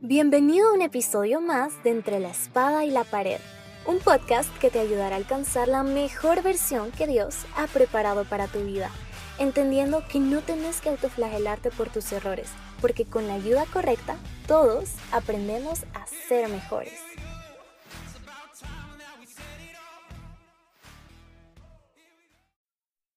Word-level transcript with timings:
Bienvenido 0.00 0.70
a 0.70 0.74
un 0.74 0.82
episodio 0.82 1.40
más 1.40 1.82
de 1.82 1.90
Entre 1.90 2.20
la 2.20 2.30
Espada 2.30 2.84
y 2.84 2.90
la 2.92 3.02
Pared, 3.02 3.40
un 3.84 3.98
podcast 3.98 4.48
que 4.58 4.70
te 4.70 4.78
ayudará 4.78 5.16
a 5.16 5.18
alcanzar 5.18 5.66
la 5.66 5.82
mejor 5.82 6.40
versión 6.44 6.92
que 6.92 7.08
Dios 7.08 7.46
ha 7.56 7.66
preparado 7.66 8.24
para 8.24 8.46
tu 8.46 8.60
vida, 8.60 8.92
entendiendo 9.40 10.04
que 10.06 10.20
no 10.20 10.40
tenés 10.40 10.80
que 10.80 10.90
autoflagelarte 10.90 11.72
por 11.72 11.88
tus 11.88 12.12
errores, 12.12 12.48
porque 12.80 13.06
con 13.06 13.26
la 13.26 13.34
ayuda 13.34 13.64
correcta 13.72 14.16
todos 14.46 14.94
aprendemos 15.10 15.82
a 15.94 16.06
ser 16.06 16.48
mejores. 16.48 17.00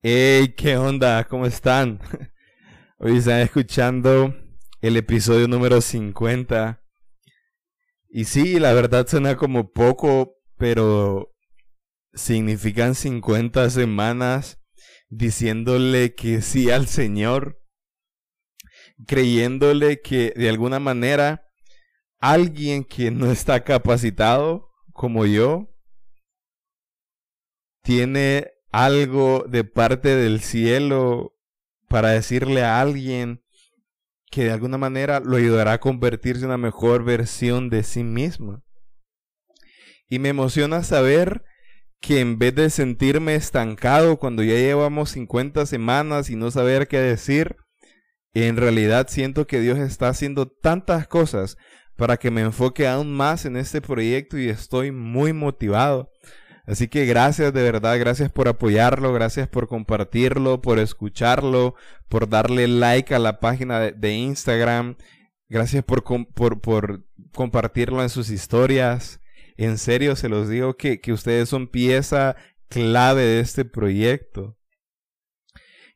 Hey, 0.01 0.55
¿qué 0.57 0.77
onda? 0.77 1.23
¿Cómo 1.25 1.45
están? 1.45 1.99
Hoy 2.97 3.17
están 3.17 3.41
escuchando 3.41 4.40
el 4.81 4.97
episodio 4.97 5.47
número 5.47 5.79
50. 5.79 6.83
Y 8.09 8.25
sí, 8.25 8.59
la 8.59 8.73
verdad 8.73 9.07
suena 9.07 9.37
como 9.37 9.71
poco, 9.71 10.35
pero 10.57 11.31
significan 12.13 12.95
50 12.95 13.69
semanas 13.69 14.59
diciéndole 15.09 16.15
que 16.15 16.41
sí 16.41 16.71
al 16.71 16.87
Señor, 16.87 17.61
creyéndole 19.05 20.01
que 20.01 20.33
de 20.35 20.49
alguna 20.49 20.79
manera 20.79 21.47
alguien 22.19 22.83
que 22.83 23.11
no 23.11 23.31
está 23.31 23.63
capacitado 23.63 24.69
como 24.93 25.25
yo 25.25 25.67
tiene 27.83 28.51
algo 28.71 29.45
de 29.47 29.63
parte 29.63 30.15
del 30.15 30.41
cielo 30.41 31.35
para 31.87 32.09
decirle 32.09 32.63
a 32.63 32.79
alguien 32.81 33.43
que 34.31 34.45
de 34.45 34.51
alguna 34.51 34.77
manera 34.77 35.19
lo 35.19 35.35
ayudará 35.35 35.73
a 35.73 35.79
convertirse 35.79 36.41
en 36.41 36.47
una 36.47 36.57
mejor 36.57 37.03
versión 37.03 37.69
de 37.69 37.83
sí 37.83 38.03
mismo. 38.03 38.63
Y 40.09 40.19
me 40.19 40.29
emociona 40.29 40.83
saber 40.83 41.43
que 41.99 42.21
en 42.21 42.39
vez 42.39 42.55
de 42.55 42.69
sentirme 42.69 43.35
estancado 43.35 44.17
cuando 44.17 44.41
ya 44.41 44.55
llevamos 44.55 45.11
50 45.11 45.65
semanas 45.65 46.29
y 46.29 46.35
no 46.35 46.49
saber 46.49 46.87
qué 46.87 46.99
decir, 46.99 47.57
en 48.33 48.55
realidad 48.57 49.07
siento 49.09 49.45
que 49.45 49.59
Dios 49.59 49.77
está 49.77 50.07
haciendo 50.07 50.47
tantas 50.47 51.07
cosas 51.07 51.57
para 51.97 52.17
que 52.17 52.31
me 52.31 52.41
enfoque 52.41 52.87
aún 52.87 53.13
más 53.13 53.45
en 53.45 53.57
este 53.57 53.81
proyecto 53.81 54.37
y 54.37 54.47
estoy 54.49 54.91
muy 54.91 55.33
motivado. 55.33 56.09
Así 56.65 56.87
que 56.87 57.05
gracias 57.05 57.53
de 57.53 57.63
verdad, 57.63 57.97
gracias 57.99 58.31
por 58.31 58.47
apoyarlo, 58.47 59.13
gracias 59.13 59.47
por 59.47 59.67
compartirlo, 59.67 60.61
por 60.61 60.79
escucharlo, 60.79 61.75
por 62.07 62.29
darle 62.29 62.67
like 62.67 63.13
a 63.15 63.19
la 63.19 63.39
página 63.39 63.79
de, 63.79 64.13
Instagram, 64.13 64.95
gracias 65.49 65.83
por, 65.83 66.03
por, 66.03 66.61
por, 66.61 67.03
compartirlo 67.33 68.01
en 68.03 68.09
sus 68.09 68.29
historias. 68.29 69.19
En 69.57 69.77
serio, 69.77 70.15
se 70.15 70.29
los 70.29 70.49
digo 70.49 70.75
que, 70.75 71.01
que 71.01 71.13
ustedes 71.13 71.49
son 71.49 71.67
pieza 71.67 72.35
clave 72.69 73.23
de 73.23 73.39
este 73.41 73.65
proyecto. 73.65 74.57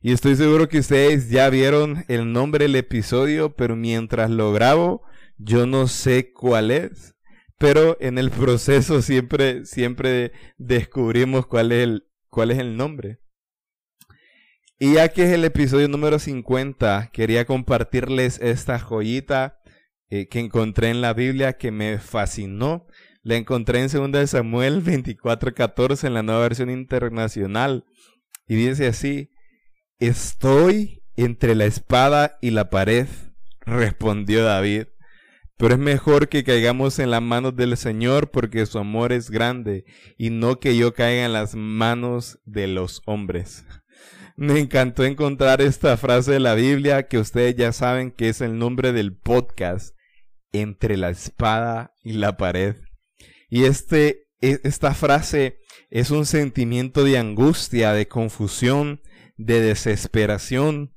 Y 0.00 0.12
estoy 0.12 0.36
seguro 0.36 0.68
que 0.68 0.78
ustedes 0.78 1.30
ya 1.30 1.48
vieron 1.48 2.04
el 2.08 2.32
nombre 2.32 2.64
del 2.64 2.76
episodio, 2.76 3.56
pero 3.56 3.76
mientras 3.76 4.30
lo 4.30 4.52
grabo, 4.52 5.02
yo 5.38 5.66
no 5.66 5.88
sé 5.88 6.32
cuál 6.32 6.70
es 6.70 7.15
pero 7.58 7.96
en 8.00 8.18
el 8.18 8.30
proceso 8.30 9.02
siempre, 9.02 9.64
siempre 9.64 10.32
descubrimos 10.58 11.46
cuál 11.46 11.72
es 11.72 11.84
el, 11.84 12.06
cuál 12.28 12.50
es 12.50 12.58
el 12.58 12.76
nombre. 12.76 13.20
Y 14.78 14.94
ya 14.94 15.08
que 15.08 15.24
es 15.24 15.30
el 15.30 15.44
episodio 15.44 15.88
número 15.88 16.18
50, 16.18 17.10
quería 17.12 17.46
compartirles 17.46 18.38
esta 18.42 18.78
joyita 18.78 19.58
eh, 20.10 20.28
que 20.28 20.38
encontré 20.38 20.90
en 20.90 21.00
la 21.00 21.14
Biblia 21.14 21.54
que 21.54 21.70
me 21.70 21.98
fascinó. 21.98 22.86
La 23.22 23.36
encontré 23.36 23.80
en 23.80 24.12
2 24.12 24.30
Samuel 24.30 24.82
24:14 24.84 26.06
en 26.06 26.14
la 26.14 26.22
nueva 26.22 26.42
versión 26.42 26.68
internacional. 26.68 27.86
Y 28.46 28.56
dice 28.56 28.86
así, 28.88 29.30
estoy 29.98 31.02
entre 31.16 31.54
la 31.54 31.64
espada 31.64 32.36
y 32.42 32.50
la 32.50 32.68
pared, 32.68 33.08
respondió 33.62 34.44
David. 34.44 34.88
Pero 35.58 35.74
es 35.74 35.80
mejor 35.80 36.28
que 36.28 36.44
caigamos 36.44 36.98
en 36.98 37.10
las 37.10 37.22
manos 37.22 37.56
del 37.56 37.76
Señor 37.76 38.30
porque 38.30 38.66
su 38.66 38.78
amor 38.78 39.12
es 39.12 39.30
grande 39.30 39.84
y 40.18 40.30
no 40.30 40.60
que 40.60 40.76
yo 40.76 40.92
caiga 40.92 41.24
en 41.24 41.32
las 41.32 41.54
manos 41.54 42.38
de 42.44 42.66
los 42.66 43.02
hombres. 43.06 43.64
Me 44.36 44.60
encantó 44.60 45.04
encontrar 45.04 45.62
esta 45.62 45.96
frase 45.96 46.32
de 46.32 46.40
la 46.40 46.54
Biblia 46.54 47.08
que 47.08 47.18
ustedes 47.18 47.56
ya 47.56 47.72
saben 47.72 48.10
que 48.10 48.28
es 48.28 48.42
el 48.42 48.58
nombre 48.58 48.92
del 48.92 49.16
podcast, 49.16 49.96
entre 50.52 50.98
la 50.98 51.08
espada 51.08 51.94
y 52.02 52.12
la 52.12 52.36
pared. 52.36 52.76
Y 53.48 53.64
este, 53.64 54.28
e, 54.42 54.60
esta 54.62 54.92
frase 54.92 55.60
es 55.88 56.10
un 56.10 56.26
sentimiento 56.26 57.02
de 57.02 57.16
angustia, 57.16 57.94
de 57.94 58.08
confusión, 58.08 59.00
de 59.38 59.62
desesperación. 59.62 60.94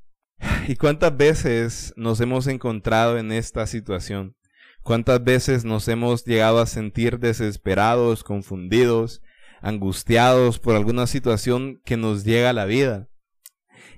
¿Y 0.67 0.75
cuántas 0.75 1.15
veces 1.15 1.93
nos 1.95 2.19
hemos 2.19 2.47
encontrado 2.47 3.17
en 3.17 3.31
esta 3.31 3.67
situación? 3.67 4.35
¿Cuántas 4.89 5.23
veces 5.23 5.65
nos 5.65 5.87
hemos 5.87 6.25
llegado 6.25 6.59
a 6.59 6.65
sentir 6.65 7.19
desesperados, 7.19 8.23
confundidos, 8.23 9.21
angustiados 9.61 10.57
por 10.57 10.75
alguna 10.75 11.05
situación 11.05 11.79
que 11.85 11.95
nos 11.95 12.23
llega 12.23 12.49
a 12.49 12.53
la 12.53 12.65
vida? 12.65 13.07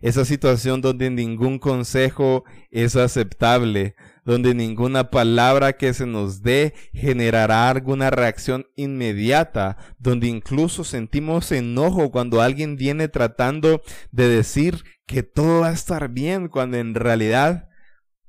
Esa 0.01 0.25
situación 0.25 0.81
donde 0.81 1.09
ningún 1.09 1.59
consejo 1.59 2.43
es 2.71 2.97
aceptable, 2.97 3.95
donde 4.25 4.53
ninguna 4.53 5.11
palabra 5.11 5.77
que 5.77 5.93
se 5.93 6.05
nos 6.05 6.41
dé 6.41 6.73
generará 6.91 7.69
alguna 7.69 8.09
reacción 8.09 8.67
inmediata, 8.75 9.77
donde 9.97 10.27
incluso 10.27 10.83
sentimos 10.83 11.53
enojo 11.53 12.11
cuando 12.11 12.41
alguien 12.41 12.75
viene 12.75 13.07
tratando 13.07 13.81
de 14.11 14.27
decir 14.27 14.83
que 15.05 15.23
todo 15.23 15.61
va 15.61 15.69
a 15.69 15.73
estar 15.73 16.09
bien, 16.09 16.49
cuando 16.49 16.75
en 16.75 16.95
realidad 16.95 17.69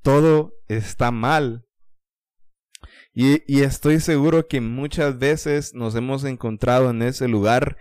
todo 0.00 0.52
está 0.68 1.10
mal. 1.10 1.66
Y, 3.14 3.60
estoy 3.60 4.00
seguro 4.00 4.46
que 4.48 4.60
muchas 4.62 5.18
veces 5.18 5.74
nos 5.74 5.94
hemos 5.94 6.24
encontrado 6.24 6.90
en 6.90 7.02
ese 7.02 7.28
lugar 7.28 7.76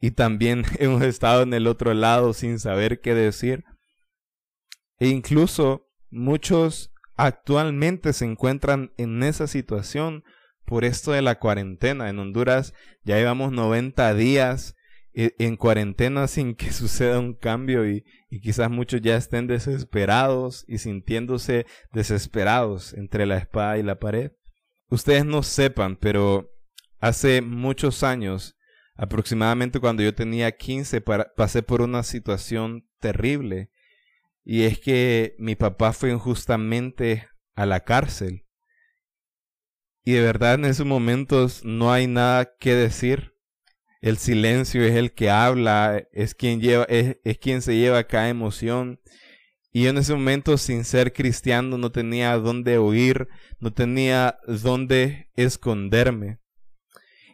y 0.00 0.12
también 0.12 0.64
hemos 0.78 1.02
estado 1.02 1.42
en 1.42 1.52
el 1.52 1.66
otro 1.66 1.92
lado 1.92 2.32
sin 2.32 2.58
saber 2.58 3.00
qué 3.00 3.14
decir. 3.14 3.64
E 4.98 5.08
incluso 5.08 5.86
muchos 6.10 6.92
actualmente 7.16 8.14
se 8.14 8.24
encuentran 8.24 8.92
en 8.96 9.22
esa 9.22 9.46
situación 9.46 10.24
por 10.64 10.84
esto 10.84 11.12
de 11.12 11.20
la 11.20 11.38
cuarentena. 11.38 12.08
En 12.08 12.18
Honduras 12.18 12.72
ya 13.04 13.16
llevamos 13.16 13.52
90 13.52 14.14
días 14.14 14.76
e, 15.12 15.34
en 15.38 15.56
cuarentena 15.56 16.26
sin 16.26 16.54
que 16.54 16.72
suceda 16.72 17.18
un 17.18 17.34
cambio 17.34 17.86
y, 17.86 18.04
y, 18.30 18.40
quizás 18.40 18.70
muchos 18.70 19.02
ya 19.02 19.16
estén 19.16 19.46
desesperados 19.46 20.64
y 20.68 20.78
sintiéndose 20.78 21.66
desesperados 21.92 22.94
entre 22.94 23.26
la 23.26 23.36
espada 23.36 23.76
y 23.76 23.82
la 23.82 23.98
pared 23.98 24.32
ustedes 24.90 25.24
no 25.24 25.42
sepan, 25.42 25.96
pero 25.96 26.50
hace 26.98 27.40
muchos 27.40 28.02
años, 28.02 28.56
aproximadamente 28.94 29.80
cuando 29.80 30.02
yo 30.02 30.14
tenía 30.14 30.56
15, 30.56 31.00
pasé 31.00 31.62
por 31.62 31.80
una 31.80 32.02
situación 32.02 32.86
terrible. 33.00 33.70
Y 34.44 34.62
es 34.62 34.78
que 34.78 35.36
mi 35.38 35.54
papá 35.54 35.92
fue 35.92 36.10
injustamente 36.10 37.28
a 37.54 37.66
la 37.66 37.80
cárcel. 37.80 38.46
Y 40.04 40.12
de 40.12 40.22
verdad 40.22 40.54
en 40.54 40.64
esos 40.64 40.86
momentos 40.86 41.64
no 41.64 41.92
hay 41.92 42.06
nada 42.06 42.56
que 42.58 42.74
decir. 42.74 43.34
El 44.00 44.16
silencio 44.16 44.82
es 44.82 44.94
el 44.94 45.12
que 45.12 45.28
habla, 45.28 46.04
es 46.12 46.34
quien 46.34 46.60
lleva, 46.60 46.84
es, 46.84 47.18
es 47.22 47.38
quien 47.38 47.60
se 47.60 47.76
lleva 47.76 48.04
cada 48.04 48.30
emoción. 48.30 48.98
Y 49.72 49.84
yo 49.84 49.90
en 49.90 49.98
ese 49.98 50.14
momento, 50.14 50.58
sin 50.58 50.84
ser 50.84 51.12
cristiano, 51.12 51.78
no 51.78 51.92
tenía 51.92 52.36
dónde 52.36 52.78
huir, 52.78 53.28
no 53.60 53.72
tenía 53.72 54.38
dónde 54.46 55.30
esconderme. 55.36 56.40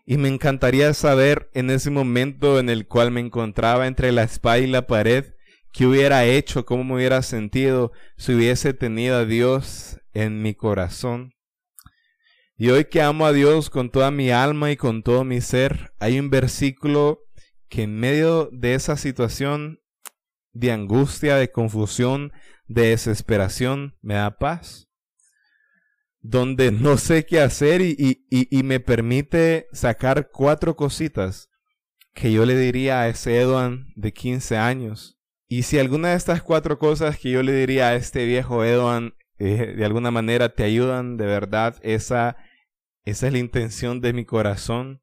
Y 0.04 0.18
me 0.18 0.28
encantaría 0.28 0.92
saber 0.94 1.50
en 1.54 1.70
ese 1.70 1.90
momento 1.90 2.60
en 2.60 2.68
el 2.68 2.86
cual 2.86 3.10
me 3.10 3.20
encontraba 3.20 3.86
entre 3.86 4.12
la 4.12 4.22
espada 4.22 4.58
y 4.58 4.66
la 4.66 4.86
pared, 4.86 5.34
qué 5.72 5.86
hubiera 5.86 6.24
hecho, 6.24 6.64
cómo 6.64 6.84
me 6.84 6.94
hubiera 6.94 7.22
sentido 7.22 7.92
si 8.16 8.34
hubiese 8.34 8.74
tenido 8.74 9.16
a 9.16 9.24
Dios 9.24 9.98
en 10.12 10.42
mi 10.42 10.54
corazón. 10.54 11.32
Y 12.56 12.70
hoy 12.70 12.84
que 12.86 13.02
amo 13.02 13.26
a 13.26 13.32
Dios 13.32 13.68
con 13.68 13.90
toda 13.90 14.10
mi 14.10 14.30
alma 14.30 14.70
y 14.70 14.76
con 14.76 15.02
todo 15.02 15.24
mi 15.24 15.40
ser, 15.40 15.92
hay 15.98 16.18
un 16.18 16.30
versículo 16.30 17.20
que 17.68 17.82
en 17.82 17.98
medio 17.98 18.48
de 18.52 18.74
esa 18.74 18.96
situación 18.96 19.80
de 20.58 20.72
angustia, 20.72 21.36
de 21.36 21.50
confusión, 21.50 22.32
de 22.66 22.88
desesperación, 22.88 23.96
me 24.00 24.14
da 24.14 24.38
paz. 24.38 24.88
Donde 26.20 26.72
no 26.72 26.96
sé 26.96 27.24
qué 27.24 27.40
hacer 27.40 27.82
y, 27.82 28.26
y, 28.30 28.62
me 28.64 28.80
permite 28.80 29.68
sacar 29.72 30.30
cuatro 30.32 30.74
cositas 30.74 31.50
que 32.14 32.32
yo 32.32 32.44
le 32.46 32.56
diría 32.56 33.00
a 33.00 33.08
ese 33.08 33.40
Edwan 33.40 33.92
de 33.94 34.12
15 34.12 34.56
años. 34.56 35.20
Y 35.46 35.62
si 35.62 35.78
alguna 35.78 36.08
de 36.08 36.16
estas 36.16 36.42
cuatro 36.42 36.78
cosas 36.78 37.18
que 37.18 37.30
yo 37.30 37.44
le 37.44 37.52
diría 37.52 37.88
a 37.88 37.94
este 37.94 38.24
viejo 38.24 38.64
Edwan 38.64 39.14
eh, 39.38 39.74
de 39.76 39.84
alguna 39.84 40.10
manera 40.10 40.48
te 40.48 40.64
ayudan, 40.64 41.16
de 41.16 41.26
verdad, 41.26 41.76
esa, 41.82 42.36
esa 43.04 43.26
es 43.26 43.32
la 43.32 43.38
intención 43.38 44.00
de 44.00 44.12
mi 44.12 44.24
corazón, 44.24 45.02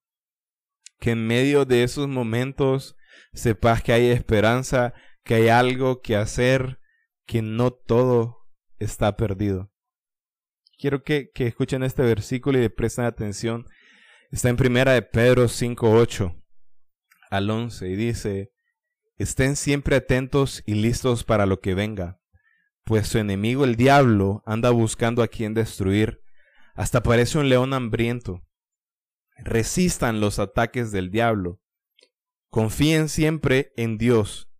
que 1.00 1.12
en 1.12 1.26
medio 1.26 1.64
de 1.64 1.84
esos 1.84 2.08
momentos 2.10 2.98
sepas 3.34 3.84
que 3.84 3.94
hay 3.94 4.08
esperanza, 4.08 4.94
que 5.24 5.36
hay 5.36 5.48
algo 5.50 6.02
que 6.02 6.16
hacer, 6.16 6.80
que 7.26 7.42
no 7.42 7.72
todo 7.72 8.48
está 8.78 9.16
perdido. 9.16 9.72
Quiero 10.78 11.04
que, 11.04 11.32
escuchen 11.34 11.84
este 11.84 12.04
versículo 12.04 12.62
y 12.62 12.68
presten 12.70 13.06
atención. 13.06 13.68
Está 14.32 14.50
en 14.50 14.58
primera 14.58 14.94
de 14.94 15.02
Pedro 15.02 15.46
5.8 15.46 16.42
al 17.30 17.50
11 17.50 17.90
y 17.90 17.96
dice, 17.96 18.52
estén 19.18 19.56
siempre 19.56 19.96
atentos 19.96 20.62
y 20.66 20.76
listos 20.76 21.24
para 21.24 21.46
lo 21.46 21.62
que 21.62 21.74
venga, 21.74 22.20
pues 22.84 23.08
su 23.08 23.18
enemigo 23.18 23.64
el 23.64 23.76
diablo 23.76 24.44
anda 24.46 24.72
buscando 24.72 25.24
a 25.24 25.28
quien 25.28 25.54
destruir, 25.54 26.22
hasta 26.76 27.02
parece 27.02 27.38
un 27.38 27.50
león 27.50 27.74
hambriento. 27.74 28.44
Resistan 29.38 30.20
los 30.20 30.38
ataques 30.38 30.92
del 30.92 31.10
diablo, 31.10 31.60
confíen 32.50 33.10
siempre 33.10 33.72
en 33.78 33.98
Dios 33.98 34.53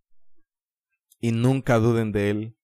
y 1.24 1.32
nunca 1.32 1.78
duden 1.78 2.12
de 2.12 2.28
él. 2.28 2.56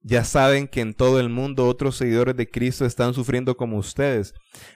Ya 0.00 0.24
saben 0.24 0.68
que 0.68 0.80
en 0.80 0.94
todo 0.94 1.20
el 1.20 1.28
mundo 1.28 1.66
otros 1.66 1.98
seguidores 1.98 2.34
de 2.34 2.48
Cristo 2.48 2.86
están 2.86 3.12
sufriendo 3.12 3.58
como 3.58 3.76
ustedes, 3.76 4.32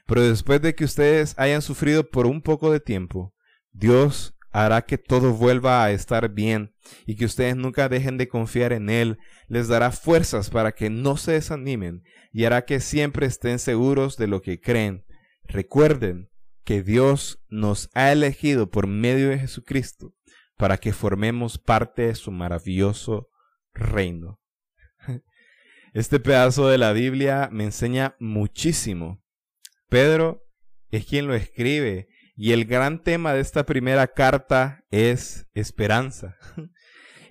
pero 0.06 0.20
después 0.20 0.60
de 0.60 0.74
que 0.74 0.84
ustedes 0.84 1.34
hayan 1.38 1.62
sufrido 1.62 2.10
por 2.10 2.26
un 2.26 2.42
poco 2.42 2.70
de 2.70 2.80
tiempo, 2.80 3.32
Dios 3.72 4.34
hará 4.50 4.82
que 4.82 4.98
todo 4.98 5.32
vuelva 5.32 5.82
a 5.82 5.90
estar 5.90 6.28
bien 6.28 6.74
y 7.06 7.16
que 7.16 7.24
ustedes 7.24 7.56
nunca 7.56 7.88
dejen 7.88 8.18
de 8.18 8.28
confiar 8.28 8.74
en 8.74 8.90
Él. 8.90 9.16
Les 9.48 9.68
dará 9.68 9.90
fuerzas 9.90 10.50
para 10.50 10.72
que 10.72 10.90
no 10.90 11.16
se 11.16 11.32
desanimen 11.32 12.02
y 12.32 12.44
hará 12.44 12.66
que 12.66 12.78
siempre 12.78 13.24
estén 13.24 13.58
seguros 13.58 14.18
de 14.18 14.26
lo 14.26 14.42
que 14.42 14.60
creen. 14.60 15.06
Recuerden 15.44 16.28
que 16.62 16.82
Dios 16.82 17.42
nos 17.48 17.88
ha 17.94 18.12
elegido 18.12 18.70
por 18.70 18.86
medio 18.86 19.30
de 19.30 19.38
Jesucristo 19.38 20.12
para 20.60 20.76
que 20.76 20.92
formemos 20.92 21.56
parte 21.56 22.02
de 22.02 22.14
su 22.14 22.30
maravilloso 22.30 23.30
reino. 23.72 24.42
Este 25.94 26.20
pedazo 26.20 26.68
de 26.68 26.76
la 26.76 26.92
Biblia 26.92 27.48
me 27.50 27.64
enseña 27.64 28.14
muchísimo. 28.20 29.24
Pedro 29.88 30.44
es 30.90 31.06
quien 31.06 31.26
lo 31.26 31.34
escribe 31.34 32.08
y 32.36 32.52
el 32.52 32.66
gran 32.66 33.02
tema 33.02 33.32
de 33.32 33.40
esta 33.40 33.64
primera 33.64 34.06
carta 34.08 34.84
es 34.90 35.48
esperanza. 35.54 36.36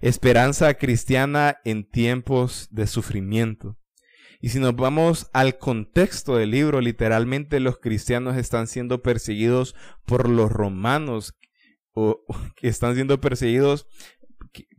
esperanza 0.01 0.73
cristiana 0.73 1.59
en 1.63 1.87
tiempos 1.87 2.67
de 2.71 2.87
sufrimiento. 2.87 3.77
Y 4.41 4.49
si 4.49 4.59
nos 4.59 4.75
vamos 4.75 5.29
al 5.33 5.59
contexto 5.59 6.35
del 6.35 6.49
libro, 6.49 6.81
literalmente 6.81 7.59
los 7.59 7.77
cristianos 7.77 8.37
están 8.37 8.65
siendo 8.65 9.03
perseguidos 9.03 9.75
por 10.05 10.27
los 10.27 10.51
romanos, 10.51 11.37
o 11.93 12.23
que 12.55 12.67
están 12.67 12.95
siendo 12.95 13.19
perseguidos 13.19 13.87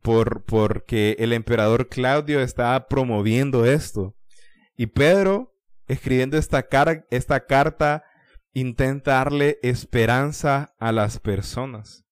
por, 0.02 0.44
porque 0.44 1.16
el 1.18 1.32
emperador 1.32 1.88
Claudio 1.88 2.40
estaba 2.40 2.88
promoviendo 2.88 3.66
esto. 3.66 4.16
Y 4.76 4.86
Pedro, 4.86 5.54
escribiendo 5.88 6.38
esta, 6.38 6.66
esta 7.10 7.46
carta, 7.46 8.04
intenta 8.52 9.12
darle 9.12 9.58
esperanza 9.62 10.74
a 10.78 10.92
las 10.92 11.18
personas. 11.20 12.04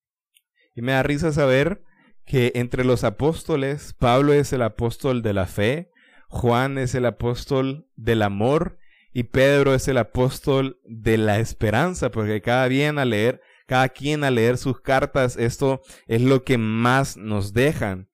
Y 0.75 0.83
me 0.83 0.93
da 0.93 1.03
risa 1.03 1.33
saber 1.33 1.83
que 2.25 2.53
entre 2.55 2.85
los 2.85 3.05
apóstoles, 3.05 3.95
Pablo 3.99 4.33
es 4.33 4.53
el 4.53 4.63
apóstol 4.63 5.23
de 5.23 5.33
la 5.33 5.47
fe, 5.47 5.91
Juan 6.29 6.77
es 6.77 6.95
el 6.95 7.07
apóstol 7.07 7.89
del 7.97 8.23
amor 8.23 8.79
y 9.13 9.25
Pedro 9.25 9.75
es 9.75 9.89
el 9.89 9.97
apóstol 9.97 10.79
de 10.85 11.17
la 11.17 11.39
esperanza, 11.39 12.11
porque 12.11 12.43
cada 12.43 12.69
bien 12.69 12.99
a 12.99 13.07
leer, 13.07 13.41
cada 13.69 13.91
quien 13.91 14.25
a 14.25 14.31
leer 14.31 14.57
sus 14.57 14.81
cartas, 14.81 15.37
esto 15.37 15.83
es 16.07 16.23
lo 16.23 16.43
que 16.43 16.57
más 16.57 17.19
nos 17.19 17.53
dejan. 17.53 18.09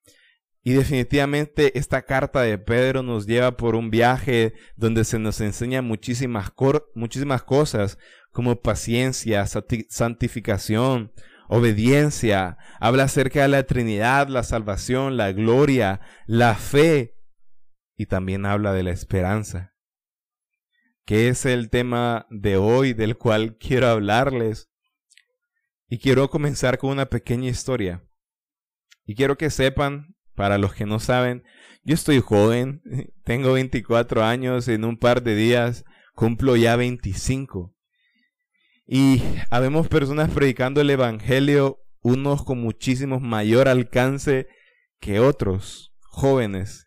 Y 0.64 0.72
definitivamente 0.72 1.78
esta 1.78 2.02
carta 2.02 2.40
de 2.40 2.58
Pedro 2.58 3.04
nos 3.04 3.24
lleva 3.26 3.56
por 3.56 3.76
un 3.76 3.88
viaje 3.88 4.54
donde 4.74 5.04
se 5.04 5.20
nos 5.20 5.40
enseña 5.40 5.80
muchísimas, 5.80 6.52
muchísimas 6.96 7.44
cosas 7.44 7.98
como 8.32 8.60
paciencia, 8.62 9.46
santificación, 9.46 11.12
obediencia. 11.48 12.58
Habla 12.80 13.04
acerca 13.04 13.42
de 13.42 13.48
la 13.48 13.62
Trinidad, 13.62 14.26
la 14.26 14.42
salvación, 14.42 15.16
la 15.16 15.30
gloria, 15.30 16.00
la 16.26 16.56
fe. 16.56 17.14
Y 17.96 18.06
también 18.06 18.44
habla 18.44 18.72
de 18.72 18.82
la 18.82 18.90
esperanza, 18.90 19.72
que 21.04 21.28
es 21.28 21.46
el 21.46 21.70
tema 21.70 22.26
de 22.28 22.56
hoy 22.56 22.92
del 22.92 23.16
cual 23.16 23.56
quiero 23.56 23.86
hablarles. 23.86 24.73
Y 25.94 25.98
quiero 25.98 26.28
comenzar 26.28 26.78
con 26.78 26.90
una 26.90 27.06
pequeña 27.06 27.48
historia. 27.48 28.02
Y 29.06 29.14
quiero 29.14 29.38
que 29.38 29.48
sepan 29.48 30.16
para 30.34 30.58
los 30.58 30.74
que 30.74 30.86
no 30.86 30.98
saben, 30.98 31.44
yo 31.84 31.94
estoy 31.94 32.18
joven, 32.18 32.82
tengo 33.24 33.52
24 33.52 34.24
años, 34.24 34.66
en 34.66 34.84
un 34.84 34.98
par 34.98 35.22
de 35.22 35.36
días 35.36 35.84
cumplo 36.16 36.56
ya 36.56 36.74
25. 36.74 37.72
Y 38.88 39.22
habemos 39.50 39.86
personas 39.86 40.32
predicando 40.32 40.80
el 40.80 40.90
Evangelio, 40.90 41.78
unos 42.00 42.42
con 42.42 42.60
muchísimo 42.60 43.20
mayor 43.20 43.68
alcance 43.68 44.48
que 44.98 45.20
otros, 45.20 45.94
jóvenes. 46.00 46.86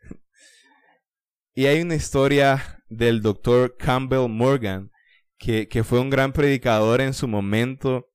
Y 1.54 1.68
hay 1.68 1.82
una 1.82 1.96
historia 1.96 2.84
del 2.90 3.22
doctor 3.22 3.78
Campbell 3.78 4.28
Morgan, 4.28 4.92
que, 5.38 5.70
que 5.70 5.86
fue 5.86 6.02
un 6.02 6.10
gran 6.10 6.34
predicador 6.34 7.00
en 7.00 7.14
su 7.14 7.30
momento 7.30 8.07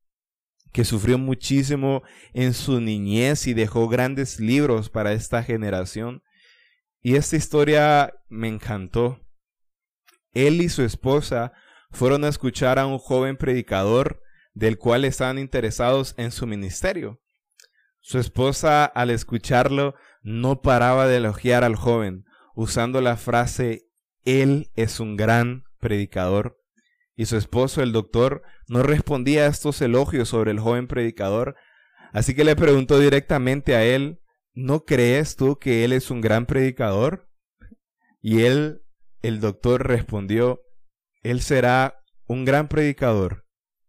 que 0.72 0.84
sufrió 0.84 1.18
muchísimo 1.18 2.02
en 2.32 2.54
su 2.54 2.80
niñez 2.80 3.46
y 3.46 3.54
dejó 3.54 3.88
grandes 3.88 4.40
libros 4.40 4.88
para 4.88 5.12
esta 5.12 5.42
generación. 5.42 6.22
Y 7.02 7.16
esta 7.16 7.36
historia 7.36 8.14
me 8.28 8.48
encantó. 8.48 9.20
Él 10.32 10.62
y 10.62 10.68
su 10.70 10.82
esposa 10.82 11.52
fueron 11.90 12.24
a 12.24 12.28
escuchar 12.28 12.78
a 12.78 12.86
un 12.86 12.98
joven 12.98 13.36
predicador 13.36 14.22
del 14.54 14.78
cual 14.78 15.04
estaban 15.04 15.38
interesados 15.38 16.14
en 16.16 16.30
su 16.30 16.46
ministerio. 16.46 17.20
Su 18.00 18.18
esposa, 18.18 18.84
al 18.84 19.10
escucharlo, 19.10 19.94
no 20.22 20.62
paraba 20.62 21.06
de 21.06 21.18
elogiar 21.18 21.64
al 21.64 21.76
joven, 21.76 22.24
usando 22.54 23.00
la 23.00 23.16
frase, 23.16 23.88
Él 24.24 24.70
es 24.74 25.00
un 25.00 25.16
gran 25.16 25.64
predicador 25.78 26.61
y 27.14 27.26
su 27.26 27.36
esposo, 27.36 27.82
el 27.82 27.92
doctor, 27.92 28.42
no 28.68 28.82
respondía 28.82 29.44
a 29.44 29.48
estos 29.48 29.80
elogios 29.82 30.28
sobre 30.28 30.50
el 30.50 30.60
joven 30.60 30.86
predicador, 30.86 31.56
así 32.12 32.34
que 32.34 32.44
le 32.44 32.56
preguntó 32.56 32.98
directamente 32.98 33.74
a 33.74 33.84
él, 33.84 34.20
¿no 34.54 34.84
crees 34.84 35.36
tú 35.36 35.58
que 35.58 35.84
él 35.84 35.92
es 35.92 36.10
un 36.10 36.20
gran 36.20 36.46
predicador? 36.46 37.28
Y 38.20 38.42
él, 38.42 38.82
el 39.20 39.40
doctor, 39.40 39.86
respondió, 39.86 40.62
él 41.22 41.42
será 41.42 42.00
un 42.26 42.44
gran 42.44 42.68
predicador 42.68 43.46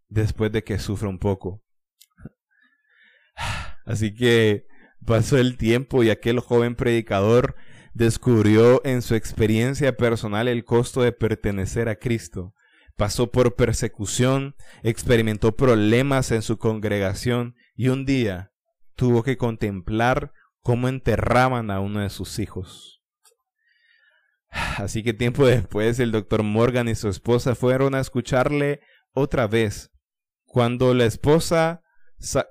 después 0.09 0.51
de 0.51 0.63
que 0.63 0.79
sufra 0.79 1.07
un 1.09 1.19
poco. 1.19 1.63
Así 3.85 4.13
que 4.13 4.65
pasó 5.05 5.37
el 5.37 5.57
tiempo 5.57 6.03
y 6.03 6.09
aquel 6.09 6.39
joven 6.39 6.75
predicador 6.75 7.55
descubrió 7.93 8.81
en 8.85 9.01
su 9.01 9.15
experiencia 9.15 9.95
personal 9.95 10.47
el 10.47 10.65
costo 10.65 11.01
de 11.01 11.11
pertenecer 11.11 11.89
a 11.89 11.95
Cristo 11.95 12.53
pasó 12.95 13.31
por 13.31 13.55
persecución, 13.55 14.55
experimentó 14.83 15.55
problemas 15.55 16.31
en 16.31 16.41
su 16.41 16.57
congregación 16.57 17.55
y 17.75 17.89
un 17.89 18.05
día 18.05 18.51
tuvo 18.95 19.23
que 19.23 19.37
contemplar 19.37 20.31
cómo 20.61 20.87
enterraban 20.87 21.71
a 21.71 21.79
uno 21.79 22.01
de 22.01 22.09
sus 22.09 22.39
hijos. 22.39 23.01
Así 24.77 25.03
que 25.03 25.13
tiempo 25.13 25.45
después 25.45 25.99
el 25.99 26.11
doctor 26.11 26.43
Morgan 26.43 26.87
y 26.87 26.95
su 26.95 27.09
esposa 27.09 27.55
fueron 27.55 27.95
a 27.95 27.99
escucharle 27.99 28.81
otra 29.11 29.47
vez. 29.47 29.91
Cuando 30.45 30.93
la 30.93 31.05
esposa, 31.05 31.81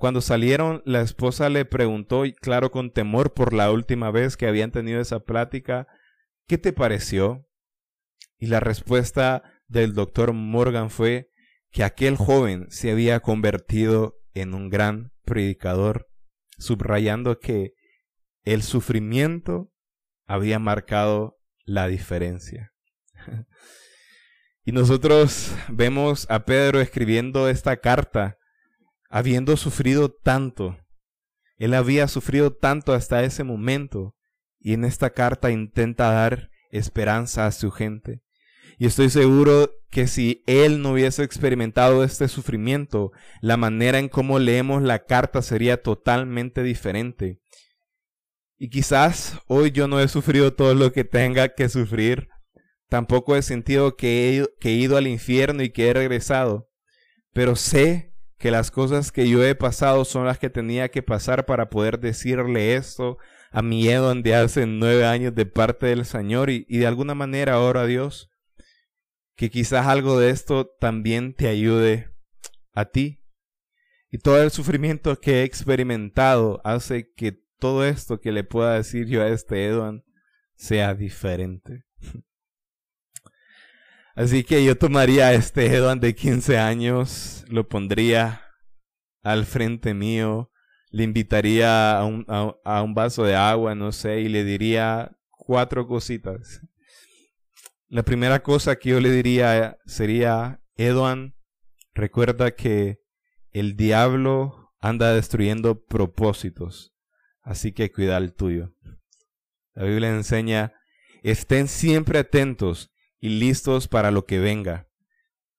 cuando 0.01 0.21
salieron, 0.21 0.83
la 0.85 1.01
esposa 1.01 1.49
le 1.49 1.65
preguntó, 1.65 2.25
claro, 2.41 2.73
con 2.73 2.91
temor 2.91 3.33
por 3.33 3.53
la 3.53 3.71
última 3.71 4.11
vez 4.11 4.37
que 4.37 4.49
habían 4.49 4.73
tenido 4.73 5.01
esa 5.01 5.21
plática, 5.21 5.87
¿qué 6.49 6.59
te 6.59 6.73
pareció? 6.73 7.47
Y 8.39 8.47
la 8.47 8.59
respuesta 8.59 9.45
del 9.73 9.95
doctor 9.95 10.33
Morgan 10.33 10.91
fue 10.91 11.31
que 11.71 11.83
aquel 11.83 12.17
joven 12.17 12.67
se 12.71 12.91
había 12.91 13.21
convertido 13.21 14.19
en 14.35 14.55
un 14.55 14.69
gran 14.69 15.13
predicador, 15.25 16.09
subrayando 16.59 17.39
que 17.39 17.73
el 18.45 18.63
sufrimiento 18.63 19.73
había 20.27 20.59
marcado 20.59 21.39
la 21.65 21.89
diferencia. 21.89 22.73
y 24.65 24.73
nosotros 24.73 25.55
vemos 25.69 26.27
a 26.29 26.45
Pedro 26.45 26.81
escribiendo 26.81 27.49
esta 27.49 27.79
carta, 27.79 28.37
habiendo 29.09 29.57
sufrido 29.57 30.11
tanto. 30.11 30.79
Él 31.57 31.73
había 31.73 32.09
sufrido 32.09 32.53
tanto 32.53 32.93
hasta 32.93 33.25
ese 33.25 33.43
momento 33.45 34.17
y 34.59 34.75
en 34.75 34.85
esta 34.85 35.11
carta 35.11 35.51
intenta 35.51 36.11
dar 36.13 36.51
esperanza 36.71 37.47
a 37.47 37.53
su 37.53 37.71
gente. 37.71 38.23
Y 38.79 38.87
estoy 38.87 39.11
seguro 39.11 39.71
que 39.91 40.07
si 40.07 40.43
él 40.47 40.81
no 40.81 40.93
hubiese 40.93 41.23
experimentado 41.23 42.03
este 42.03 42.27
sufrimiento, 42.29 43.13
la 43.41 43.57
manera 43.57 43.99
en 43.99 44.09
cómo 44.09 44.39
leemos 44.39 44.83
la 44.83 45.05
carta 45.05 45.43
sería 45.43 45.83
totalmente 45.83 46.63
diferente. 46.63 47.41
Y 48.59 48.71
quizás 48.71 49.39
hoy 49.49 49.71
yo 49.71 49.89
no 49.89 50.01
he 50.01 50.09
sufrido 50.09 50.55
todo 50.55 50.75
lo 50.75 50.93
que 50.93 51.05
tenga 51.05 51.51
que 51.51 51.69
sufrir. 51.69 52.29
Tampoco 52.89 53.37
he 53.37 53.43
sentido 53.43 53.97
que 53.97 54.47
he, 54.63 54.71
ido 54.71 54.97
al 54.97 55.07
infierno 55.07 55.63
y 55.63 55.71
que 55.71 55.89
he 55.89 55.93
regresado. 55.93 56.71
Pero 57.33 57.55
sé 57.55 58.15
que 58.39 58.51
las 58.51 58.71
cosas 58.71 59.13
que 59.13 59.29
yo 59.29 59.45
he 59.45 59.55
pasado 59.55 60.05
son 60.05 60.27
las 60.27 60.39
que 60.39 60.49
tenía 60.49 60.91
que 60.91 61.03
pasar 61.03 61.45
para 61.45 61.69
poder 61.71 62.01
decirle 62.01 62.75
esto 62.75 63.19
a 63.51 63.63
mi 63.63 63.89
Edon 63.89 64.23
de 64.23 64.35
hace 64.35 64.67
nueve 64.67 65.05
años 65.05 65.35
de 65.35 65.45
parte 65.45 65.87
del 65.87 66.07
Señor 66.07 66.49
y, 66.49 66.65
y 66.69 66.79
de 66.79 66.87
alguna 66.87 67.15
manera 67.15 67.55
ahora 67.55 67.85
Dios 67.85 68.32
que 69.37 69.51
quizás 69.51 69.87
algo 69.87 70.19
de 70.19 70.31
esto 70.31 70.67
también 70.79 71.35
te 71.35 71.49
ayude 71.49 72.11
a 72.73 72.87
ti. 72.87 73.23
Y 74.11 74.19
todo 74.19 74.43
el 74.43 74.51
sufrimiento 74.51 75.19
que 75.19 75.41
he 75.41 75.45
experimentado 75.45 76.61
hace 76.65 77.13
que 77.15 77.33
todo 77.59 77.87
esto 77.87 78.21
que 78.21 78.33
le 78.33 78.45
pueda 78.45 78.75
decir 78.75 79.07
yo 79.07 79.23
a 79.23 79.29
este 79.29 79.67
Edwin 79.67 80.05
sea 80.55 80.95
diferente. 80.95 81.85
Así 84.15 84.45
que 84.45 84.63
yo 84.65 84.77
tomaría 84.77 85.29
a 85.29 85.33
este 85.33 85.75
Edwin 85.75 85.99
de 85.99 86.15
15 86.15 86.59
años, 86.59 87.47
lo 87.49 87.69
pondría 87.69 88.43
al 89.23 89.47
frente 89.47 89.95
mío, 89.95 90.51
le 90.91 91.05
invitaría 91.05 91.99
a 91.99 92.05
un, 92.05 92.27
a 92.29 92.83
un 92.83 92.95
vaso 92.95 93.25
de 93.25 93.35
agua, 93.35 93.75
no 93.75 93.93
sé, 93.93 94.21
y 94.21 94.29
le 94.29 94.45
diría 94.45 95.17
cuatro 95.31 95.87
cositas. 95.87 96.61
La 97.93 98.05
primera 98.05 98.43
cosa 98.43 98.77
que 98.77 98.89
yo 98.89 99.01
le 99.01 99.11
diría 99.11 99.77
sería, 99.85 100.63
Edwan, 100.77 101.35
recuerda 101.93 102.53
que 102.53 103.03
el 103.51 103.77
diablo 103.77 104.73
anda 104.81 105.13
destruyendo 105.13 105.85
propósitos, 105.85 106.95
así 107.43 107.73
que 107.73 107.93
cuida 107.93 108.17
el 108.17 108.33
tuyo. 108.33 108.73
La 109.75 109.85
Biblia 109.85 110.09
enseña, 110.09 110.73
estén 111.23 111.69
siempre 111.69 112.21
atentos 112.21 112.91
y 113.21 113.29
listos 113.29 113.89
para 113.89 114.11
lo 114.11 114.25
que 114.25 114.39
venga, 114.39 114.89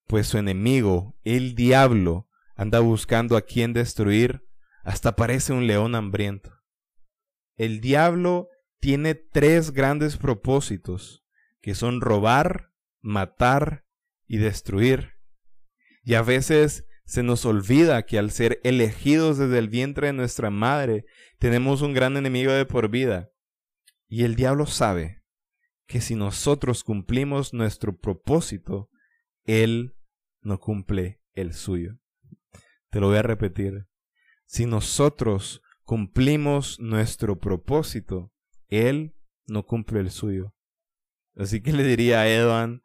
pues 0.07 0.25
su 0.25 0.39
enemigo, 0.39 1.15
el 1.23 1.53
diablo, 1.53 2.27
anda 2.55 2.79
buscando 2.79 3.37
a 3.37 3.43
quien 3.43 3.73
destruir, 3.73 4.43
hasta 4.83 5.15
parece 5.15 5.53
un 5.53 5.67
león 5.67 5.93
hambriento. 5.93 6.51
El 7.57 7.79
diablo 7.79 8.49
tiene 8.79 9.13
tres 9.13 9.69
grandes 9.69 10.17
propósitos 10.17 11.22
que 11.63 11.75
son 11.75 12.01
robar, 12.01 12.73
matar 13.01 13.85
y 14.27 14.37
destruir. 14.37 15.13
Y 16.03 16.15
a 16.15 16.21
veces 16.21 16.85
se 17.05 17.23
nos 17.23 17.45
olvida 17.45 18.05
que 18.05 18.19
al 18.19 18.31
ser 18.31 18.59
elegidos 18.65 19.37
desde 19.37 19.59
el 19.59 19.69
vientre 19.69 20.07
de 20.07 20.13
nuestra 20.13 20.49
madre, 20.49 21.05
tenemos 21.39 21.81
un 21.81 21.93
gran 21.93 22.17
enemigo 22.17 22.51
de 22.51 22.65
por 22.65 22.89
vida. 22.89 23.29
Y 24.07 24.25
el 24.25 24.35
diablo 24.35 24.65
sabe 24.65 25.23
que 25.87 26.01
si 26.01 26.15
nosotros 26.15 26.83
cumplimos 26.83 27.53
nuestro 27.53 27.97
propósito, 27.97 28.89
él 29.45 29.95
no 30.41 30.59
cumple 30.59 31.21
el 31.31 31.53
suyo. 31.53 31.97
Te 32.89 32.99
lo 32.99 33.07
voy 33.07 33.17
a 33.17 33.23
repetir. 33.23 33.87
Si 34.45 34.65
nosotros 34.65 35.61
cumplimos 35.85 36.77
nuestro 36.81 37.39
propósito, 37.39 38.33
él 38.67 39.15
no 39.47 39.65
cumple 39.65 40.01
el 40.01 40.11
suyo. 40.11 40.52
Así 41.35 41.61
que 41.61 41.73
le 41.73 41.83
diría 41.83 42.21
a 42.21 42.27
Edwan, 42.27 42.81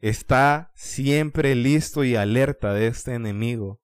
está 0.00 0.72
siempre 0.74 1.54
listo 1.54 2.04
y 2.04 2.16
alerta 2.16 2.72
de 2.72 2.86
este 2.86 3.14
enemigo 3.14 3.80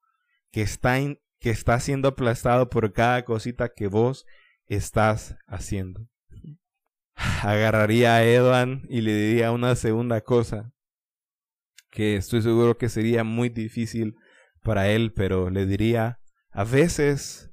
que 0.51 0.63
está, 0.63 0.99
que 1.39 1.51
está 1.51 1.79
siendo 1.81 2.09
aplastado 2.09 2.71
por 2.71 2.93
cada 2.93 3.25
cosita 3.25 3.69
que 3.75 3.89
vos 3.89 4.25
estás 4.67 5.37
haciendo. 5.47 6.09
Agarraría 7.15 8.17
a 8.17 8.25
Edwan 8.25 8.83
y 8.89 9.01
le 9.01 9.15
diría 9.15 9.53
una 9.53 9.75
segunda 9.75 10.21
cosa 10.21 10.73
que 11.91 12.17
estoy 12.17 12.43
seguro 12.43 12.77
que 12.77 12.89
sería 12.89 13.25
muy 13.25 13.49
difícil 13.49 14.17
para 14.63 14.89
él, 14.89 15.13
pero 15.15 15.49
le 15.49 15.65
diría, 15.65 16.21
a 16.51 16.65
veces 16.65 17.51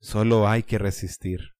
solo 0.00 0.48
hay 0.48 0.64
que 0.64 0.78
resistir. 0.78 1.52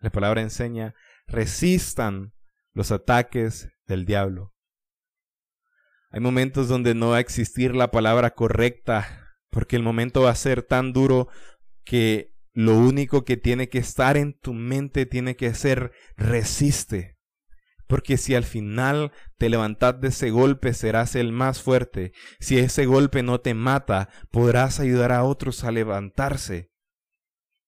La 0.00 0.10
palabra 0.10 0.42
enseña, 0.42 0.94
resistan 1.26 2.32
los 2.74 2.92
ataques 2.92 3.70
del 3.86 4.04
diablo. 4.04 4.52
Hay 6.10 6.20
momentos 6.20 6.68
donde 6.68 6.94
no 6.94 7.10
va 7.10 7.16
a 7.16 7.20
existir 7.20 7.74
la 7.74 7.90
palabra 7.90 8.34
correcta, 8.34 9.32
porque 9.50 9.76
el 9.76 9.82
momento 9.82 10.22
va 10.22 10.30
a 10.30 10.36
ser 10.36 10.62
tan 10.62 10.92
duro 10.92 11.28
que 11.84 12.34
lo 12.52 12.76
único 12.76 13.24
que 13.24 13.36
tiene 13.36 13.68
que 13.68 13.78
estar 13.78 14.16
en 14.16 14.38
tu 14.38 14.52
mente 14.52 15.06
tiene 15.06 15.36
que 15.36 15.54
ser 15.54 15.92
resiste. 16.16 17.18
Porque 17.86 18.16
si 18.16 18.34
al 18.34 18.44
final 18.44 19.12
te 19.36 19.48
levantas 19.48 20.00
de 20.00 20.08
ese 20.08 20.30
golpe, 20.30 20.72
serás 20.72 21.16
el 21.16 21.32
más 21.32 21.60
fuerte. 21.60 22.12
Si 22.40 22.58
ese 22.58 22.86
golpe 22.86 23.22
no 23.22 23.40
te 23.40 23.54
mata, 23.54 24.08
podrás 24.30 24.80
ayudar 24.80 25.12
a 25.12 25.24
otros 25.24 25.64
a 25.64 25.70
levantarse. 25.70 26.70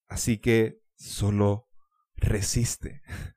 Así 0.08 0.38
que 0.38 0.80
solo 0.94 1.68
resiste. 2.16 3.02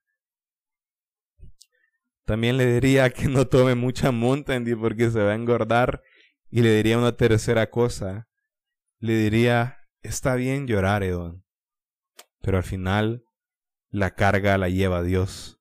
También 2.30 2.58
le 2.58 2.72
diría 2.72 3.10
que 3.10 3.28
no 3.28 3.48
tome 3.48 3.74
mucha 3.74 4.12
Montandy 4.12 4.76
porque 4.76 5.10
se 5.10 5.20
va 5.20 5.32
a 5.32 5.36
engordar. 5.36 6.04
Y 6.52 6.62
le 6.62 6.76
diría 6.76 7.00
una 7.00 7.18
tercera 7.18 7.72
cosa. 7.72 8.30
Le 9.00 9.16
diría, 9.16 9.80
está 10.04 10.36
bien 10.36 10.68
llorar, 10.68 11.02
Edon. 11.02 11.44
Pero 12.42 12.58
al 12.58 12.64
final, 12.64 13.24
la 13.90 14.14
carga 14.14 14.60
la 14.60 14.70
lleva 14.70 15.02
Dios. 15.02 15.60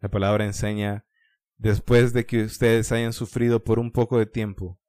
La 0.00 0.08
palabra 0.08 0.46
enseña, 0.46 1.06
después 1.58 2.12
de 2.12 2.26
que 2.26 2.42
ustedes 2.42 2.90
hayan 2.90 3.12
sufrido 3.12 3.62
por 3.62 3.78
un 3.78 3.92
poco 3.92 4.18
de 4.18 4.26
tiempo, 4.26 4.80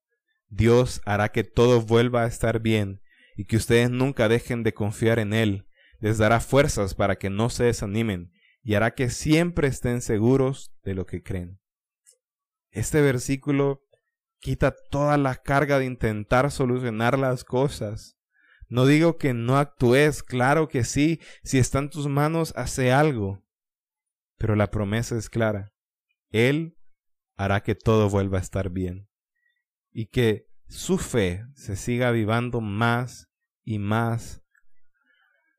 Dios 0.47 1.03
hará 1.05 1.29
que 1.29 1.43
todo 1.43 1.81
vuelva 1.81 2.23
a 2.23 2.27
estar 2.27 2.61
bien 2.61 2.99
y 3.37 3.45
que 3.45 3.57
ustedes 3.57 3.91
nunca 3.91 4.27
dejen 4.27 4.63
de 4.63 4.73
confiar 4.73 5.19
en 5.19 5.33
Él. 5.33 5.67
Les 5.99 6.17
dará 6.17 6.39
fuerzas 6.39 6.95
para 6.95 7.17
que 7.17 7.29
no 7.29 7.51
se 7.51 7.65
desanimen 7.65 8.31
y 8.65 8.73
hará 8.73 8.95
que 8.95 9.11
siempre 9.11 9.67
estén 9.67 10.01
seguros 10.01 10.73
de 10.83 10.95
lo 10.95 11.05
que 11.05 11.21
creen. 11.21 11.59
Este 12.71 12.99
versículo 12.99 13.83
quita 14.39 14.75
toda 14.89 15.19
la 15.19 15.35
carga 15.35 15.77
de 15.77 15.85
intentar 15.85 16.49
solucionar 16.49 17.19
las 17.19 17.43
cosas. 17.43 18.17
No 18.67 18.87
digo 18.87 19.19
que 19.19 19.35
no 19.35 19.59
actúes, 19.59 20.23
claro 20.23 20.67
que 20.67 20.83
sí, 20.83 21.21
si 21.43 21.59
está 21.59 21.77
en 21.77 21.91
tus 21.91 22.07
manos, 22.07 22.53
hace 22.57 22.91
algo. 22.91 23.45
Pero 24.39 24.55
la 24.55 24.71
promesa 24.71 25.15
es 25.15 25.29
clara. 25.29 25.71
Él 26.31 26.75
hará 27.35 27.61
que 27.61 27.75
todo 27.75 28.09
vuelva 28.09 28.39
a 28.39 28.41
estar 28.41 28.71
bien. 28.71 29.07
Y 29.91 30.07
que 30.07 30.47
su 30.67 30.97
fe 30.97 31.45
se 31.53 31.75
siga 31.75 32.07
avivando 32.07 32.61
más 32.61 33.29
y 33.63 33.77
más. 33.77 34.41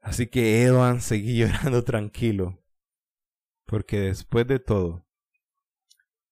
Así 0.01 0.27
que 0.27 0.65
Edwan 0.65 1.01
seguí 1.01 1.37
llorando 1.39 1.85
tranquilo 1.85 2.66
porque 3.67 4.01
después 4.01 4.47
de 4.47 4.59
todo, 4.59 5.07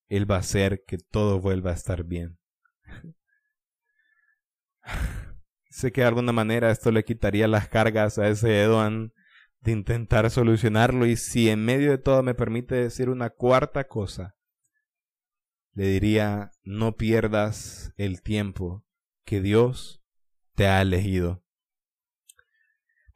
Él 0.07 0.29
va 0.29 0.37
a 0.37 0.39
hacer 0.39 0.83
que 0.85 0.97
todo 0.97 1.39
vuelva 1.39 1.71
a 1.71 1.75
estar 1.75 2.03
bien. 2.03 2.39
sé 5.69 5.91
que 5.91 6.01
de 6.01 6.07
alguna 6.07 6.31
manera 6.31 6.71
esto 6.71 6.91
le 6.91 7.03
quitaría 7.03 7.47
las 7.47 7.67
cargas 7.67 8.17
a 8.17 8.29
ese 8.29 8.61
Edwan 8.61 9.13
de 9.59 9.71
intentar 9.71 10.29
solucionarlo 10.31 11.05
y 11.05 11.17
si 11.17 11.49
en 11.49 11.65
medio 11.65 11.91
de 11.91 11.97
todo 11.97 12.23
me 12.23 12.33
permite 12.33 12.75
decir 12.75 13.09
una 13.09 13.29
cuarta 13.31 13.85
cosa, 13.85 14.35
le 15.73 15.87
diría 15.87 16.51
no 16.63 16.95
pierdas 16.95 17.93
el 17.97 18.21
tiempo 18.21 18.85
que 19.25 19.41
Dios 19.41 20.01
te 20.53 20.67
ha 20.67 20.81
elegido. 20.81 21.44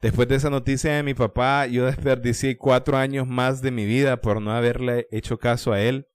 Después 0.00 0.28
de 0.28 0.36
esa 0.36 0.48
noticia 0.48 0.94
de 0.94 1.02
mi 1.02 1.12
papá, 1.12 1.66
yo 1.66 1.84
desperdicié 1.84 2.56
cuatro 2.56 2.96
años 2.96 3.28
más 3.28 3.60
de 3.60 3.70
mi 3.70 3.84
vida 3.84 4.22
por 4.22 4.40
no 4.40 4.52
haberle 4.52 5.06
hecho 5.10 5.38
caso 5.38 5.72
a 5.72 5.80
él, 5.82 6.08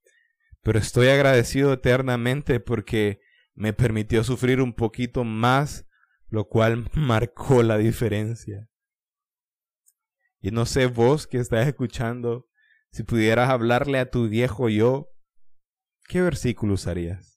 pero 0.63 0.79
estoy 0.79 1.09
agradecido 1.09 1.73
eternamente 1.73 2.59
porque 2.59 3.21
me 3.53 3.73
permitió 3.73 4.23
sufrir 4.23 4.59
un 4.59 4.73
poquito 4.73 5.23
más, 5.23 5.85
lo 6.29 6.47
cual 6.47 6.89
marcó 6.93 7.61
la 7.61 7.77
diferencia. 7.77 8.69
Y 10.41 10.49
no 10.49 10.65
sé 10.65 10.87
vos 10.87 11.27
que 11.27 11.37
estás 11.37 11.67
escuchando, 11.67 12.47
si 12.91 13.03
pudieras 13.03 13.51
hablarle 13.51 13.99
a 13.99 14.09
tu 14.09 14.27
viejo 14.27 14.67
yo, 14.67 15.11
¿qué 16.07 16.21
versículo 16.21 16.73
usarías? 16.73 17.34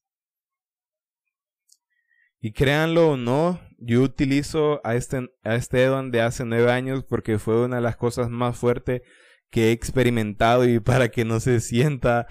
Y 2.40 2.52
créanlo 2.52 3.10
o 3.10 3.16
no, 3.16 3.60
yo 3.78 4.02
utilizo 4.02 4.80
a 4.84 4.94
este, 4.94 5.30
a 5.42 5.54
este 5.54 5.82
Edon 5.82 6.10
de 6.10 6.20
hace 6.20 6.44
nueve 6.44 6.70
años 6.70 7.04
porque 7.04 7.38
fue 7.38 7.64
una 7.64 7.76
de 7.76 7.82
las 7.82 7.96
cosas 7.96 8.30
más 8.30 8.56
fuertes 8.56 9.02
que 9.50 9.68
he 9.68 9.72
experimentado 9.72 10.68
y 10.68 10.80
para 10.80 11.08
que 11.10 11.24
no 11.24 11.40
se 11.40 11.60
sienta, 11.60 12.26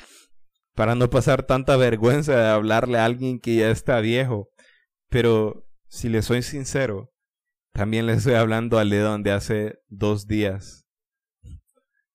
para 0.76 0.96
no 0.96 1.10
pasar 1.10 1.44
tanta 1.44 1.76
vergüenza 1.78 2.36
de 2.36 2.48
hablarle 2.48 3.00
a 3.00 3.06
alguien 3.06 3.40
que 3.40 3.56
ya 3.56 3.70
está 3.70 4.00
viejo. 4.00 4.50
Pero 5.10 5.68
si 5.88 6.10
le 6.10 6.22
soy 6.22 6.42
sincero, 6.42 7.14
también 7.74 8.06
le 8.06 8.14
estoy 8.14 8.34
hablando 8.34 8.80
a 8.80 8.84
Ledón 8.84 9.24
de 9.24 9.32
hace 9.32 9.80
dos 9.88 10.28
días. 10.28 10.86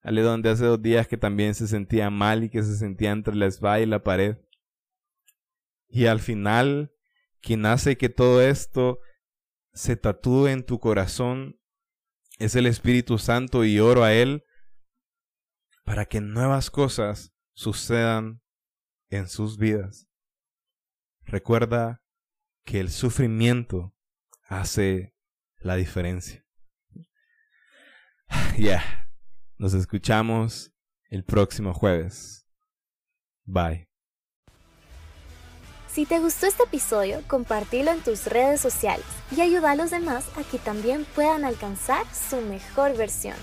A 0.01 0.11
Ledón 0.11 0.41
de 0.41 0.49
hace 0.49 0.65
dos 0.65 0.81
días 0.81 1.07
que 1.07 1.17
también 1.17 1.55
se 1.55 1.67
sentía 1.67 2.09
mal 2.09 2.43
y 2.43 2.49
que 2.49 2.63
se 2.63 2.75
sentía 2.75 3.11
entre 3.11 3.35
la 3.35 3.45
espada 3.45 3.79
y 3.79 3.85
la 3.85 4.03
pared. 4.03 4.37
Y 5.87 6.07
al 6.07 6.19
final, 6.19 6.92
quien 7.43 7.65
hace 7.65 7.97
que 7.97 8.09
todo 8.09 8.41
esto 8.41 8.99
se 9.73 9.95
tatúe 9.95 10.47
en 10.47 10.65
tu 10.65 10.79
corazón 10.79 11.59
es 12.39 12.55
el 12.55 12.65
Espíritu 12.65 13.19
Santo 13.19 13.65
y 13.65 13.79
oro 13.79 14.03
a 14.03 14.13
Él 14.13 14.43
para 15.83 16.05
que 16.05 16.21
nuevas 16.21 16.71
cosas 16.71 17.33
sucedan 17.53 18.41
en 19.09 19.27
sus 19.27 19.57
vidas. 19.57 20.07
Recuerda 21.25 22.01
que 22.63 22.79
el 22.79 22.89
sufrimiento 22.89 23.93
hace 24.47 25.15
la 25.57 25.75
diferencia. 25.75 26.45
Ya, 28.57 29.09
nos 29.57 29.73
escuchamos 29.73 30.73
el 31.09 31.23
próximo 31.23 31.73
jueves. 31.73 32.47
Bye. 33.45 33.92
Si 35.93 36.07
te 36.07 36.17
gustó 36.17 36.47
este 36.47 36.63
episodio, 36.63 37.21
compártelo 37.27 37.91
en 37.91 38.01
tus 38.01 38.25
redes 38.25 38.59
sociales 38.59 39.05
y 39.29 39.41
ayuda 39.41 39.69
a 39.69 39.75
los 39.75 39.91
demás 39.91 40.25
a 40.35 40.43
que 40.43 40.57
también 40.57 41.05
puedan 41.13 41.45
alcanzar 41.45 42.03
su 42.11 42.37
mejor 42.37 42.97
versión. 42.97 43.35